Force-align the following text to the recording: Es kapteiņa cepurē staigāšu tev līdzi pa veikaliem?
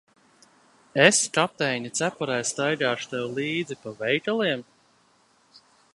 Es 1.01 1.17
kapteiņa 1.35 1.91
cepurē 1.99 2.39
staigāšu 2.53 3.11
tev 3.13 3.27
līdzi 3.37 3.77
pa 3.85 3.97
veikaliem? 4.03 4.65